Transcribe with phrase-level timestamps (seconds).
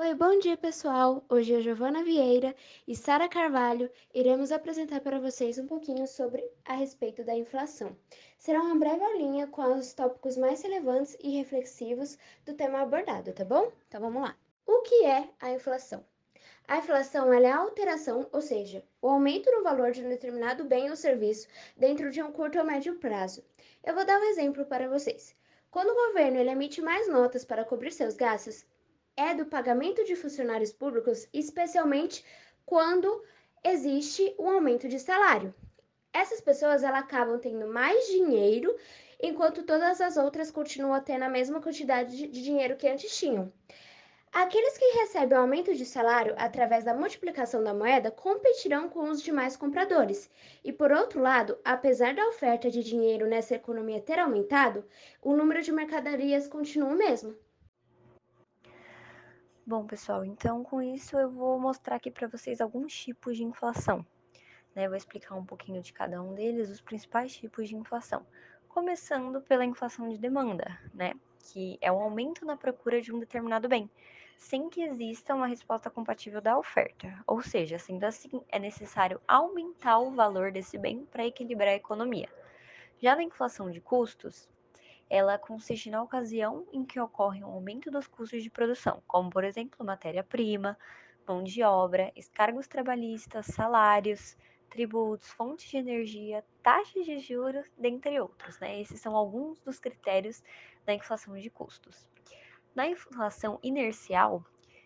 [0.00, 1.24] Oi, bom dia pessoal!
[1.28, 2.54] Hoje é Giovana Vieira
[2.86, 7.96] e Sara Carvalho iremos apresentar para vocês um pouquinho sobre a respeito da inflação.
[8.38, 12.16] Será uma breve aulinha com os tópicos mais relevantes e reflexivos
[12.46, 13.72] do tema abordado, tá bom?
[13.88, 14.36] Então vamos lá!
[14.64, 16.04] O que é a inflação?
[16.68, 20.90] A inflação é a alteração, ou seja, o aumento no valor de um determinado bem
[20.90, 23.42] ou serviço dentro de um curto ou médio prazo.
[23.82, 25.34] Eu vou dar um exemplo para vocês.
[25.72, 28.64] Quando o governo emite mais notas para cobrir seus gastos,
[29.18, 32.24] é do pagamento de funcionários públicos, especialmente
[32.64, 33.20] quando
[33.64, 35.52] existe um aumento de salário.
[36.12, 38.72] Essas pessoas elas acabam tendo mais dinheiro,
[39.20, 43.52] enquanto todas as outras continuam tendo a mesma quantidade de dinheiro que antes tinham.
[44.32, 49.56] Aqueles que recebem aumento de salário através da multiplicação da moeda competirão com os demais
[49.56, 50.30] compradores.
[50.62, 54.84] E por outro lado, apesar da oferta de dinheiro nessa economia ter aumentado,
[55.20, 57.34] o número de mercadorias continua o mesmo.
[59.68, 64.02] Bom, pessoal, então com isso eu vou mostrar aqui para vocês alguns tipos de inflação.
[64.74, 64.88] Né?
[64.88, 68.26] Vou explicar um pouquinho de cada um deles, os principais tipos de inflação.
[68.66, 71.12] Começando pela inflação de demanda, né?
[71.40, 73.90] Que é o aumento na procura de um determinado bem,
[74.38, 77.22] sem que exista uma resposta compatível da oferta.
[77.26, 82.30] Ou seja, sendo assim, é necessário aumentar o valor desse bem para equilibrar a economia.
[82.98, 84.48] Já na inflação de custos,
[85.10, 89.44] ela consiste na ocasião em que ocorre um aumento dos custos de produção, como por
[89.44, 90.78] exemplo matéria-prima,
[91.26, 94.36] mão de obra, escargos trabalhistas, salários,
[94.68, 98.58] tributos, fontes de energia, taxas de juros, dentre outros.
[98.60, 98.80] Né?
[98.80, 100.42] Esses são alguns dos critérios
[100.84, 102.08] da inflação de custos.
[102.74, 104.44] Na inflação inercial,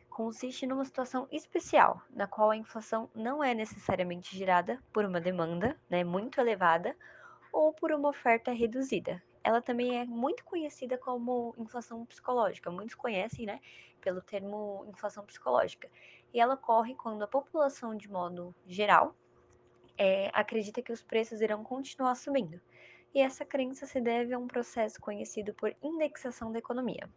[0.09, 5.79] consiste numa situação especial, na qual a inflação não é necessariamente gerada por uma demanda
[5.89, 6.97] né, muito elevada
[7.53, 12.71] ou por uma oferta reduzida, ela também é muito conhecida como inflação psicológica.
[12.71, 13.61] Muitos conhecem, né,
[14.01, 15.91] pelo termo inflação psicológica.
[16.33, 19.15] E ela ocorre quando a população, de modo geral,
[19.99, 22.61] é, acredita que os preços irão continuar subindo.
[23.15, 27.09] E essa crença se deve a um processo conhecido por indexação da economia.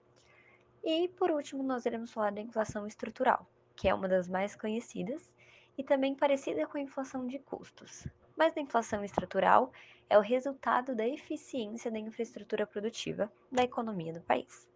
[0.84, 5.32] E, por último, nós iremos falar da inflação estrutural, que é uma das mais conhecidas
[5.78, 9.72] e também parecida com a inflação de custos mas a inflação estrutural
[10.10, 14.68] é o resultado da eficiência da infraestrutura produtiva da economia do país.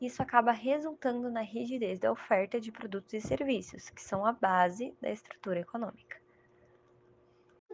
[0.00, 4.94] Isso acaba resultando na rigidez da oferta de produtos e serviços, que são a base
[5.00, 6.20] da estrutura econômica.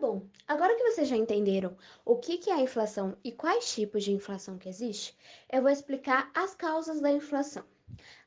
[0.00, 4.12] Bom, agora que vocês já entenderam o que é a inflação e quais tipos de
[4.12, 5.16] inflação que existe,
[5.50, 7.64] eu vou explicar as causas da inflação.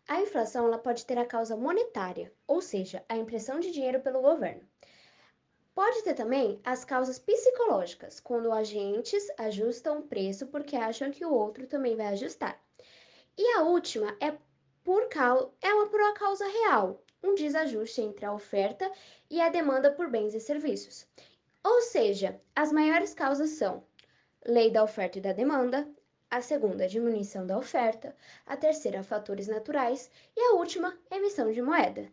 [0.07, 4.21] A inflação ela pode ter a causa monetária, ou seja, a impressão de dinheiro pelo
[4.21, 4.61] governo.
[5.75, 11.33] Pode ter também as causas psicológicas, quando agentes ajustam o preço porque acham que o
[11.33, 12.57] outro também vai ajustar.
[13.37, 14.37] E a última é
[14.85, 18.89] por causa, é uma por uma causa real, um desajuste entre a oferta
[19.29, 21.05] e a demanda por bens e serviços.
[21.61, 23.83] Ou seja, as maiores causas são
[24.45, 25.85] lei da oferta e da demanda,
[26.31, 28.15] a segunda, diminuição da oferta,
[28.45, 32.09] a terceira, fatores naturais e a última, emissão de moeda.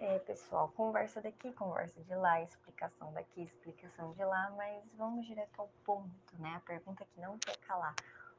[0.00, 5.58] É, pessoal, conversa daqui, conversa de lá, explicação daqui, explicação de lá, mas vamos direto
[5.58, 6.54] ao ponto, né?
[6.54, 7.96] A pergunta que não quer calar.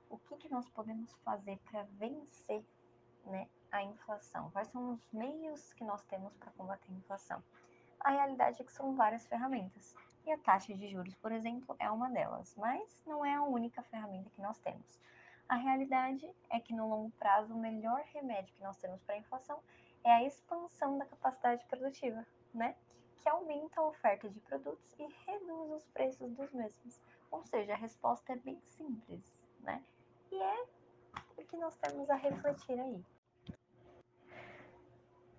[0.09, 2.63] O que, que nós podemos fazer para vencer
[3.25, 4.49] né, a inflação?
[4.51, 7.43] Quais são os meios que nós temos para combater a inflação?
[7.99, 9.93] A realidade é que são várias ferramentas.
[10.25, 13.83] E a taxa de juros, por exemplo, é uma delas, mas não é a única
[13.83, 14.97] ferramenta que nós temos.
[15.49, 19.17] A realidade é que no longo prazo o melhor remédio que nós temos para a
[19.17, 19.59] inflação
[20.03, 22.75] é a expansão da capacidade produtiva, né?
[23.21, 27.01] Que aumenta a oferta de produtos e reduz os preços dos mesmos.
[27.31, 29.83] Ou seja, a resposta é bem simples, né?
[30.31, 30.65] E é
[31.37, 33.03] o que nós temos a refletir aí.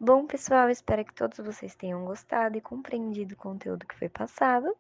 [0.02, 4.74] Bom, pessoal, espero que todos vocês tenham gostado e compreendido o conteúdo que foi passado.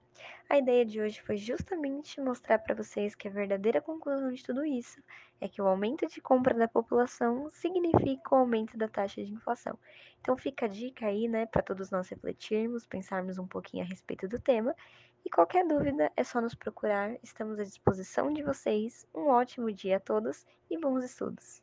[0.48, 4.64] A ideia de hoje foi justamente mostrar para vocês que a verdadeira conclusão de tudo
[4.64, 4.98] isso
[5.38, 9.78] é que o aumento de compra da população significa o aumento da taxa de inflação.
[10.22, 14.26] Então fica a dica aí, né, para todos nós refletirmos, pensarmos um pouquinho a respeito
[14.26, 14.74] do tema.
[15.22, 19.06] E qualquer dúvida é só nos procurar, estamos à disposição de vocês.
[19.14, 21.62] Um ótimo dia a todos e bons estudos!